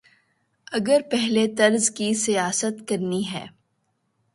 [0.71, 3.45] اگر پہلے طرز کی سیاست کرنی ہے۔